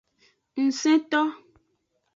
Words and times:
Ngsento. 0.63 1.21